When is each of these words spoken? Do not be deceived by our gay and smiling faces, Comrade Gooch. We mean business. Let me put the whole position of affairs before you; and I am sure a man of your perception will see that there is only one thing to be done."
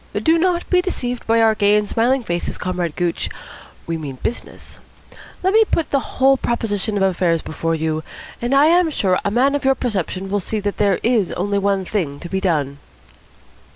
Do 0.23 0.39
not 0.39 0.67
be 0.67 0.81
deceived 0.81 1.27
by 1.27 1.43
our 1.43 1.53
gay 1.53 1.75
and 1.75 1.87
smiling 1.87 2.23
faces, 2.23 2.57
Comrade 2.57 2.95
Gooch. 2.95 3.29
We 3.85 3.99
mean 3.99 4.17
business. 4.23 4.79
Let 5.43 5.53
me 5.53 5.63
put 5.63 5.91
the 5.91 5.99
whole 6.17 6.37
position 6.37 6.97
of 6.97 7.03
affairs 7.03 7.43
before 7.43 7.75
you; 7.75 8.03
and 8.41 8.55
I 8.55 8.65
am 8.65 8.89
sure 8.89 9.19
a 9.23 9.29
man 9.29 9.53
of 9.53 9.63
your 9.63 9.75
perception 9.75 10.31
will 10.31 10.39
see 10.39 10.59
that 10.59 10.77
there 10.77 10.99
is 11.03 11.31
only 11.33 11.59
one 11.59 11.85
thing 11.85 12.19
to 12.21 12.29
be 12.29 12.41
done." 12.41 12.79